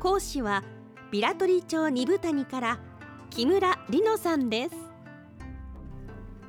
[0.00, 0.64] 講師は
[1.10, 2.78] ビラトリ町二部谷から
[3.28, 4.74] 木村里乃さんです。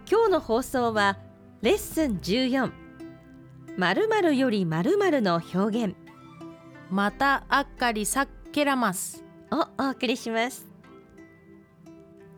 [0.09, 1.17] 今日の放送は
[1.61, 2.71] レッスン14
[3.77, 5.95] 〇〇より〇〇の表現。
[6.89, 9.25] またあっかりさっけらます。
[9.51, 10.71] をお送りします。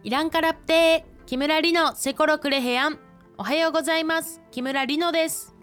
[0.04, 2.98] イランカラプテー木村里乃セコロクレヘアン
[3.38, 4.42] おはようございます。
[4.50, 5.54] 木村里乃です。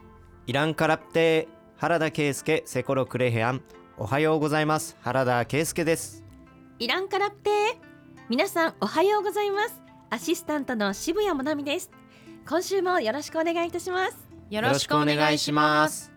[0.46, 3.62] イランカラプテー原田圭介セコロクレヘアン
[4.02, 4.96] おはようございます。
[5.02, 6.24] 原田圭介です。
[6.78, 7.52] イランカラプテー
[8.30, 9.79] 皆さんおはようございます。
[10.09, 11.90] アシスタントの渋谷もなみです。
[12.48, 14.16] 今週もよろしくお願いいたします。
[14.48, 16.10] よろしくお願いします。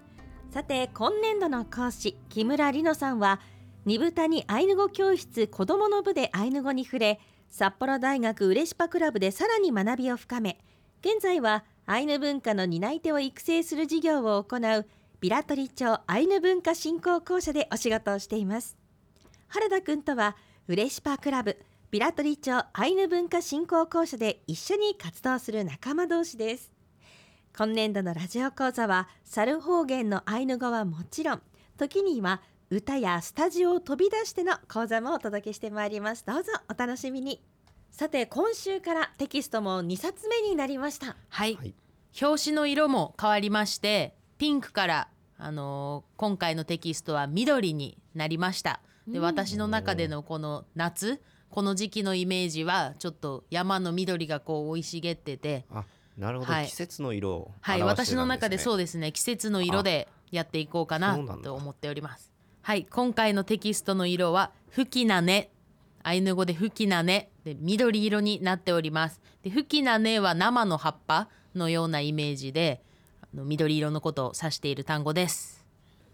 [0.50, 3.42] さて今年度の講師木村里乃さんは
[3.84, 10.58] 二部谷アイヌ語教室子どもの部でアイヌ語に触れ札幌大学ウレシパクラブでさらに学びを深め
[11.02, 14.88] 現在はアイヌ文化の担い手を育成する事業を行う
[15.24, 18.76] ビラトリ町アイヌ文化振興公社でお仕事をしています。
[19.48, 20.36] 原田くんとは
[20.68, 21.58] ウレシパクラブ
[21.92, 26.74] ビラトリ町アイヌ文化振興公社で一緒に活動する仲間同士です。
[27.58, 31.42] 今年度のラジオ講座は猿方言のアイヌ語はもちろん
[31.78, 36.26] 時には歌やスタジオを飛び出しての講座もお届けしてまいります。
[36.26, 37.42] どうぞお楽しみに。
[37.92, 41.16] さて今週からテキストも2冊目になりました。
[41.30, 41.74] はい、はい。
[42.22, 48.80] 表紙の色も変わりましてピンクからあのー今回のテキストは緑になりました。
[49.08, 49.24] で、うん。
[49.24, 55.66] 私の中でのこの夏この時期のイメージはちょっと山の緑がこう生い茂ってて。
[55.72, 55.84] あ
[56.18, 56.68] なるほど、はい。
[56.68, 59.12] 季節の色をはい、私の中でそううですね。
[59.12, 62.32] 季節の色でやっていこうかなと思っております。
[62.62, 65.52] はい今回のテキストの色は「ふきなね」
[66.02, 69.22] アイヌ語で「ふきなね」で緑色になっております。
[69.42, 72.93] でふきなねは生の葉っぱのようなイメージであ
[73.34, 75.64] の緑色のことを指している単語です。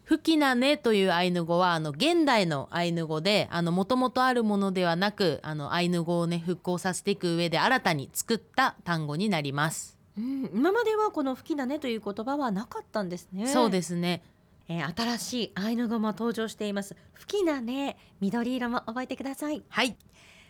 [0.09, 13.45] ふきなねというアイヌ語はあの現代のアイヌ語でもともとあるものではなくあのアイヌ語をね復興させていく上で新たに作った単語になります、うん、今まではこの「吹きだね」という言葉はなかったんですね。
[13.45, 14.23] そうですね。
[14.67, 19.61] えー新しいアイヌ語も登場しています「吹きだね」緑色も覚えてください。
[19.69, 19.95] はい。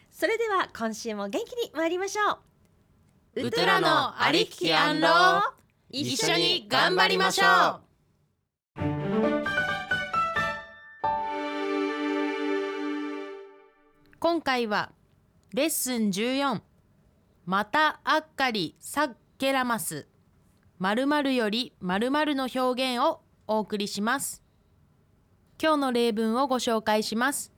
[0.10, 2.40] それでは今週も元気に参りましょ
[3.36, 3.48] う。
[3.48, 5.59] ウトラのありききアンロー
[5.92, 7.82] 一緒に頑張りましょう。
[14.20, 14.92] 今回は
[15.52, 16.62] レッスン14
[17.46, 20.06] またあっかりさっけらます。
[20.78, 24.44] 〇〇より〇〇の表現をお送りします。
[25.60, 27.52] 今日の例文をご紹介します。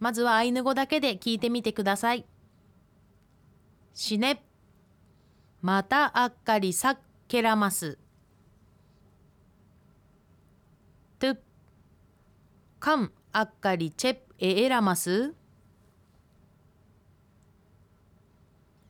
[0.00, 2.26] まずはアイヌ語だけで聞いてみてください。
[3.94, 4.42] しね
[5.66, 7.98] またあっかりさっけらます。
[11.18, 11.36] と
[12.78, 15.34] かんあっかりチェプええらます。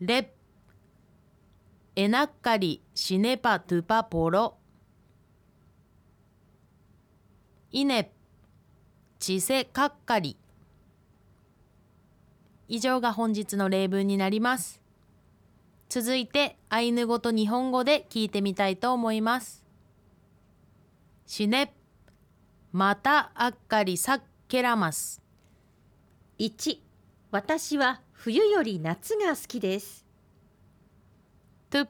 [0.03, 0.35] れ
[1.95, 4.59] えなっかりしねぱとぱぽろ。
[7.73, 8.13] いね
[9.19, 10.37] ちせかっかり。
[12.69, 14.86] 以上が本日の例文になります。
[15.89, 19.65] 続いてアイヌ語と日本語で聞いてみたいと思います。
[21.27, 21.75] しね、
[22.73, 25.23] またあっかりさっけらます。
[26.39, 26.79] 1
[27.31, 30.05] 私は冬より夏が好きです
[31.71, 31.87] と、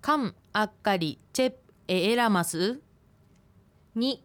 [0.00, 2.80] かんあっかりチェプええらます。
[3.96, 4.18] 2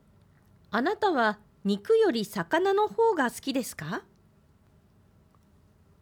[0.71, 4.03] あなたは肉より魚の方が好きですか？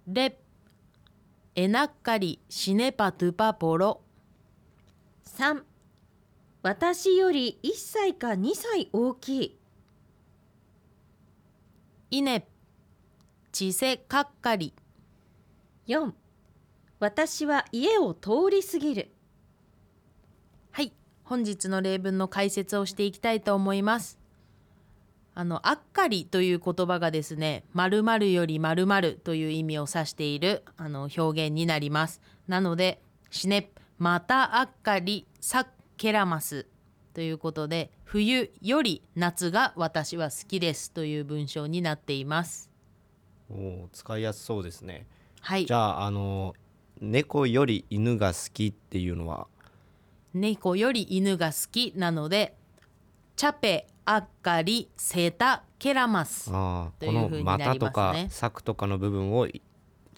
[0.07, 0.38] れ、
[1.61, 3.99] えなっかりしねぱとぱぽろ。
[5.25, 5.61] 3
[6.61, 9.59] 私より1歳か2歳大きい
[12.11, 12.47] いね、
[13.51, 14.73] ちせかっかり。
[15.87, 16.13] 4
[17.01, 19.11] 私は家を通り過ぎる
[20.71, 20.93] はい、
[21.25, 24.18] 本日の例文の解説をしていきたいと思います。
[25.35, 32.21] あの、あっかりという言葉がですね、〇〇より〇〇という意味を指しているあの表現になります。
[32.47, 35.67] なので、しね、またあっかりさっ
[35.97, 36.65] けらます
[37.13, 42.69] とということで冬より夏が私は好きですという文章になっています。
[43.49, 45.05] おお使いやすそうですね。
[45.41, 45.65] はい。
[45.65, 46.53] じゃああの
[47.01, 49.47] 猫より犬が好きっていうのは？
[50.33, 52.55] 猫より犬が好きなので
[53.39, 57.79] チャペアッカリセータケラマスあというーこの風になりますね。
[57.79, 59.61] 股とか柵とかの部分をい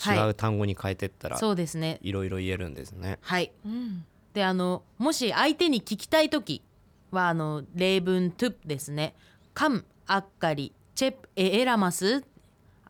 [0.04, 2.00] 違はう単語に変えてったらそうですね。
[2.02, 3.20] いろいろ言えるんですね。
[3.22, 3.52] はい。
[3.64, 4.06] うん。
[4.34, 6.64] であのもし相手に聞きたい時
[7.12, 9.14] はあの例文トゥですね。
[9.54, 12.24] カムアッカリチェプエエラマス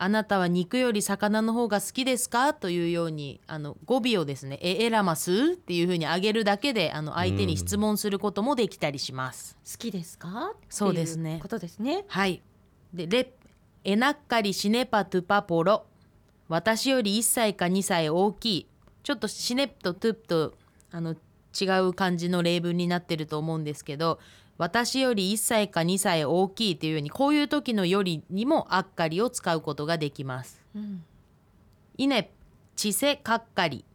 [0.04, 2.56] あなたは肉より魚の方が好きですか？
[2.56, 9.56] というようにあの語尾をですねエエラマスっていうふうに上げるだけであの相手に質問することもできたりします。
[9.64, 10.54] 好きですか？
[10.70, 12.42] そうですねっていうことですねはい。
[12.92, 13.32] で、レ
[13.84, 15.86] エナッカリシネパトゥパポロ。
[16.50, 18.68] 私より1歳か2歳大きい。
[19.04, 20.54] ちょっとシネプとトゥプと
[20.92, 21.16] あの
[21.60, 24.20] 違う感じの例文になってると思うんですけど、
[24.62, 30.62] 私より1歳か2歳大きいというようにこういう時のよりにもあっかりを使うことができます。
[30.76, 31.04] うん
[31.98, 32.32] イネ
[32.76, 33.86] チセカッカリ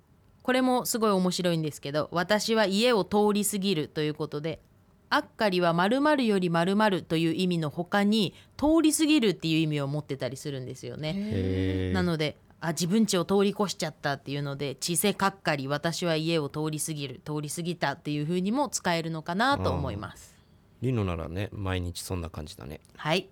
[0.42, 4.60] これもすごい面白いんですけど私は家を通り過ぎるということで
[5.08, 11.92] あっかりは〇〇より〇〇という意味の他に通り過ぎるっていう意味を持ってたりするんですよね。
[11.92, 20.35] なのであ自分家を通り越しちゃったっていうので「チセカッカリ私は家を通り過ぎる通り過ぎた」っていう風にも使えるのかなと思います。
[20.82, 22.81] リノならね毎日そんな感じだね。
[22.96, 23.28] はい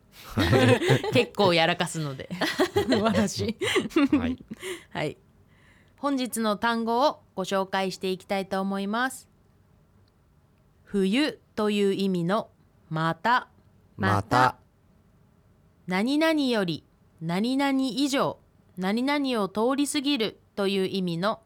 [1.13, 2.29] 結構やらかすので
[3.03, 3.57] 私
[4.19, 4.45] はい。
[4.91, 5.17] はい。
[5.97, 9.29] 本日の単語をご紹介していきたいと思います。
[10.85, 12.51] 冬という意味の
[12.91, 13.49] また、
[13.97, 14.57] また
[15.87, 16.85] 何々より、
[17.21, 18.39] 何々以上、
[18.77, 21.41] 何々を通り過ぎるという意味の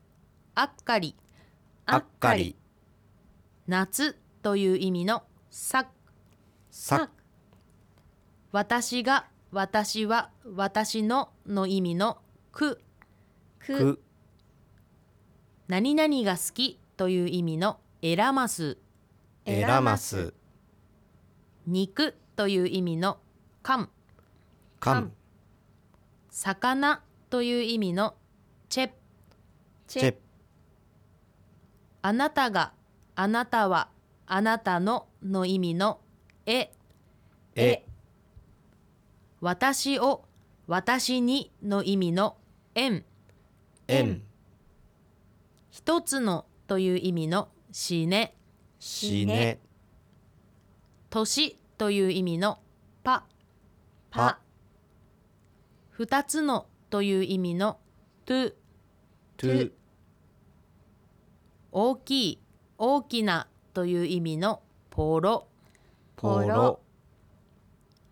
[0.55, 1.15] あっかり、
[1.87, 2.57] あっかり
[3.69, 5.89] 夏という意味のさ、
[6.71, 7.11] さ
[8.53, 12.19] 私が、私は、私のの意味の
[12.53, 12.81] く、
[13.59, 13.79] く。
[13.79, 14.03] く。
[15.69, 18.79] 何々が好きという意味のエラマス。
[19.45, 20.35] えらます。
[21.67, 23.19] 肉という意味の
[23.63, 23.91] カン
[24.81, 25.13] かん
[26.31, 28.15] 魚という意味の
[28.69, 28.91] チェ
[29.87, 30.17] チチェ
[32.01, 32.73] あなたが
[33.17, 33.89] あなたは
[34.27, 36.01] あなたのの意味の
[36.47, 36.71] え
[37.55, 37.85] え。
[39.41, 40.25] 私を
[40.67, 42.37] 私にの意味の
[42.75, 43.05] えん
[43.87, 44.23] えん
[45.71, 48.35] 一つのという意味のしね。
[48.79, 49.59] しね。
[51.11, 52.59] 年という意味の
[53.03, 53.25] パ
[54.11, 54.39] パ
[55.91, 57.79] 二つのという意味の
[58.25, 58.55] トゥ
[59.37, 59.73] トゥ
[61.73, 62.39] 大きい
[62.77, 64.63] 大きなという意味の
[64.99, 65.47] ポロ。
[66.17, 66.81] ポロ。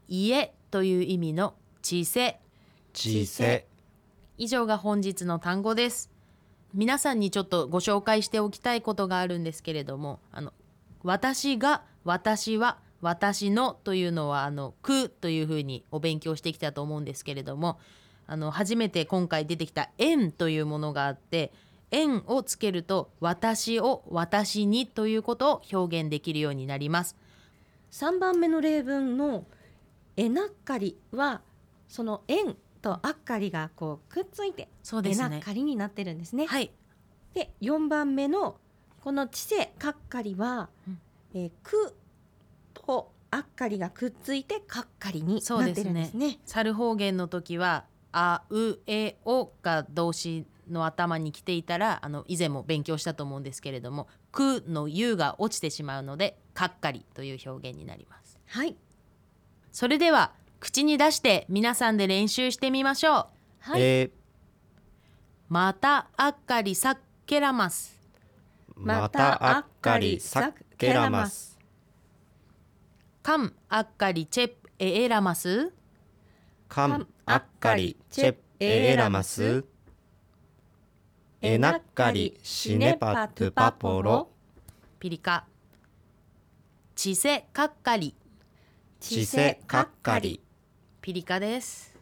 [0.06, 2.38] 家という意味のちせ
[2.92, 3.66] ちせ
[4.38, 6.12] 以上が本日の単語です。
[6.74, 10.52] 皆さんにちょっとご紹介しておきたいことがあるんですけれどもあの
[11.02, 17.80] 私が私は私のというのはあのくというふうにお勉強してきたと思うんですけれども
[18.28, 21.52] あの初めて今回出てきた円というものがあって
[21.90, 27.16] 円をつけると私を私にということを表現できるようになります。
[27.92, 29.46] 3番目の例文の
[30.16, 31.42] 「えなっかり」は
[31.88, 35.40] その「円」と「あっかり」がこうくっついて「えなっそうですね。
[35.40, 36.46] かり」になってるんですね。
[36.46, 36.70] はい。
[37.34, 38.56] で4番目の
[39.02, 41.00] この「知性かっかりは」うん。
[41.34, 41.94] えーく」
[42.74, 46.38] と「あっかり」がくっついて「かっかり」になってるんですね。
[46.44, 58.38] 猿方言の時は「あうえお」が動詞の頭に来ていたらあの以前も勉強したと思うんですけれども「く」の「ゆ」が落ちてしまうので「かっかり」という表現になります。
[58.46, 58.76] はい、
[59.72, 63.26] それでは口に出して皆さんで練習してみましょう。
[63.60, 63.82] はい。
[63.82, 64.10] え
[65.48, 67.96] またあっかりさっけらます。
[68.74, 71.58] またあっかりさっけらます。
[73.22, 75.72] かんあっかりチェプええらます。
[76.68, 79.64] かんあっかりチェええらます
[81.42, 84.28] えなっかりしねぱトゥパポロ
[84.98, 85.44] ピリカ。
[86.94, 88.14] ちせかっかり。
[89.00, 90.40] ちせかっかり。
[91.02, 91.94] ピリカです。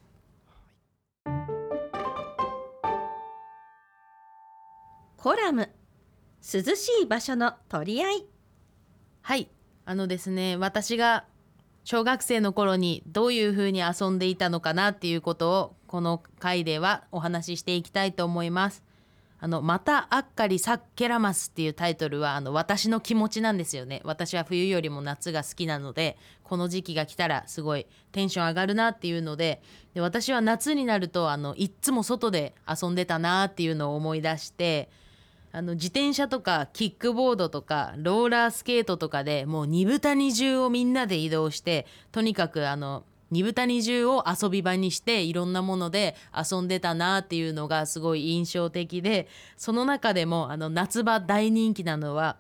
[5.16, 5.68] コラム。
[6.40, 8.26] 涼しい場所の取り合い。
[9.22, 9.48] はい。
[9.84, 11.24] あのですね私が
[11.82, 18.83] 小学生の頃にどういうふうに遊んでいたのかなっていうことをこの回ではお話ししていきたいと思います
[19.44, 24.00] あのまたあっかりさっけらますっていうタイトルはあの私の気持ちなんですよね。
[24.02, 29.60] 私は冬よりも夏が好きなのでこの時期が来たらすごいテンション上がるなっていうので
[29.92, 34.88] で私は夏になるとあのいっつも外で遊んでたなっていうのを思い出して
[35.52, 49.26] あの自転車とかキックボードとかローラースケートとかでもう二豚二重をみんなで移動してとにかくあの二豚二重を遊び場にしていろんなもので遊んでたなっていうのがすごい印象的で
[49.56, 52.36] その中でもあの夏場大人気なのは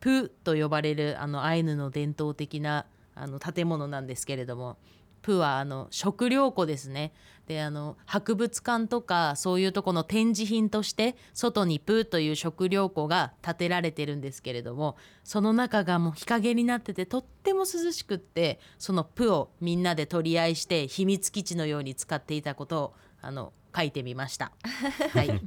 [0.00, 2.84] プと呼ばれるあのアイヌの伝統的な
[3.14, 4.76] あの建物なんですけれども
[5.24, 7.14] プはあの食料庫ですね
[7.46, 24.52] であの博物館とかそういうとこの展示品として外にプーという食料庫が建てられてるんですけれどもその中がもう日陰になっててとっても涼しくってそのプをみんなで取り合いして秘密基地のように使っていたことをあの書いてみました。
[25.12, 25.40] はい、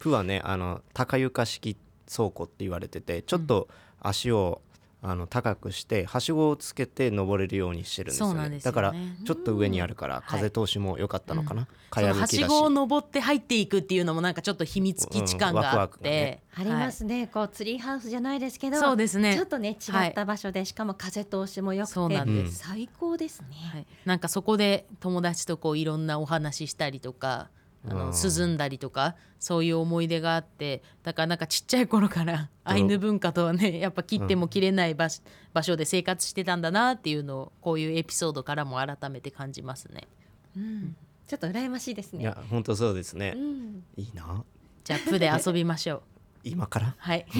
[0.00, 1.76] プはねあの高床式
[2.12, 3.68] 倉庫って言われててちょっと
[4.00, 4.60] 足を、
[5.08, 8.32] あの高くしてはしごをつけて登れるようにしてるんですよね。
[8.32, 8.74] そうなんですよね。
[8.74, 8.94] だから
[9.24, 12.40] ちょっと上にあるから風通しも良かったのかな、かそやぶきだし。
[12.40, 16.10] のはしごを登って入っていくっていうのもなんかちょっと秘密基地感があって。
[16.10, 19.36] ね、ありますね、こうツリーハウスじゃないですけどそうですね。
[19.36, 22.58] ちょっとね違った場所で、しかも風通しも良くそうなんてです。
[22.58, 27.48] 最高ですね、はい、なんかそこで友達とこういろんなお話ししたりとか
[27.88, 28.12] あのうん。
[28.12, 35.08] 涼んだりとかそういう思い出があってだからなんかちっちゃい頃からアイヌ文化とはねやっぱ切っても切れない場,、
[35.52, 40.08] 場所で生活してたんだなっていうのをこういうエピソードからも改めて感じますね。
[40.56, 40.96] うん、
[41.28, 42.22] ちょっと羨ましいですね。
[42.22, 44.42] いや本当そうですね、うん、いいな。
[44.84, 46.02] じゃあプで遊びましょう。
[46.48, 46.94] 今から？
[46.96, 47.26] はい、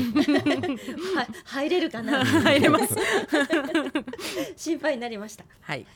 [1.14, 2.24] は入れるかな？
[2.24, 2.96] 入れます。
[4.56, 5.44] 心配になりました。
[5.60, 5.86] はい。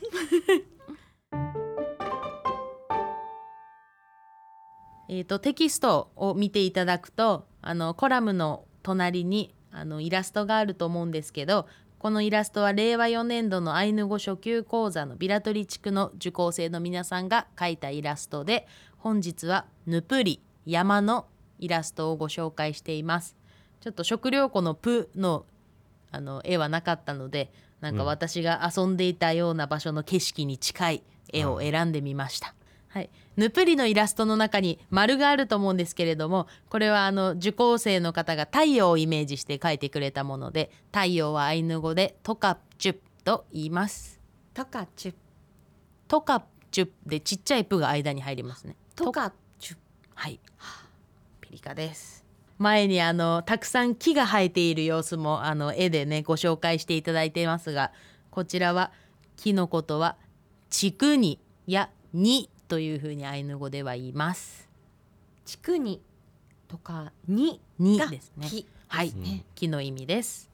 [5.13, 11.67] えー、とテキストを見ていただくとあのコラムの隣にあのイラストがあると思うんですけど
[11.99, 18.65] このイラストは令和4年度のアイヌ語初級講座のビラトリ地区の受講生の皆さんが描いたイラストで
[18.97, 21.25] 本日はヌプリ山の
[21.59, 23.35] イラストをご紹介しています。
[23.81, 25.45] ちょっと食料庫のプの
[26.11, 27.51] あの絵はなかったので
[27.81, 31.03] なんか私が遊んでいたような場所の景色に近い
[31.33, 32.55] 絵を選んでみました。
[32.93, 44.19] はい、ヌプリのイラストの中に丸があると思うんですけれどもこれはあの受講生の方が太陽をイメージして描いてくれたもので太陽はアイヌ語でトカチュッと言います。
[44.53, 45.13] とかチュ
[46.09, 48.75] トカチュッでちっちゃいプが間に入りますね。
[48.95, 49.77] とかチュ
[50.13, 50.41] はい。
[51.39, 52.25] ピリカです。
[52.57, 57.93] 前にあのたくさん木が生えている様子もあの絵でねご紹介していただいていますが、
[58.29, 58.91] こちらは
[59.37, 60.17] 木のことは
[60.69, 64.69] チクニやニというふうにアイヌ語では言います。
[65.43, 66.01] 地区に
[66.69, 68.47] とかにがにですね。
[68.47, 70.49] 木はい、ね木の意味です。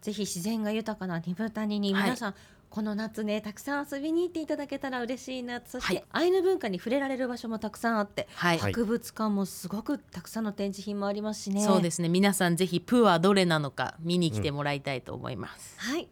[0.00, 2.34] ぜひ自然が豊かな二分谷にはい皆さん、
[2.68, 8.58] この夏ねたくさん遊びに行っていただけたら嬉しいなそして、はいアイヌ文化に触れられる場所もたくさんあって、はい。
[8.58, 12.08] はい博物館もすごくたくさんの展示品もありますしねそうですね。
[12.08, 15.76] 皆さんぜひプはどれなのか見に来てもらいたいと思います。
[15.78, 16.08] はい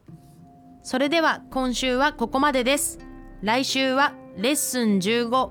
[0.84, 3.00] それでは今週はここまでです。
[3.42, 5.50] 来週はレッスン15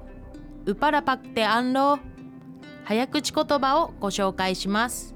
[0.66, 2.00] ウパラパクテアンロー
[2.86, 5.16] 早口言葉をご紹介します。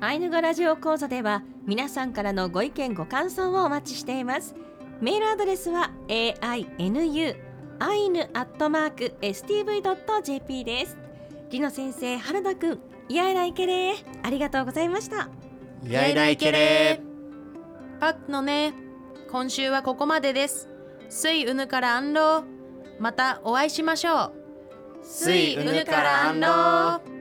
[0.00, 4.54] アイヌ語ラジオ講座では皆さんからのご意見ご感想をお待ちしています。
[5.00, 7.36] メールアドレスは ainu
[7.78, 10.96] アイヌアットマーク stv.jp です。
[11.50, 15.28] リノ先生原田くんイヤイライケレーありがとうございました。
[15.86, 17.00] やいらいけれ。
[17.98, 18.72] パックのね
[19.30, 20.68] 今週はここまでです。
[21.10, 22.44] スイウヌからアンロー
[23.00, 24.32] またお会いしましょう。
[25.02, 27.19] 水うぬからアンロー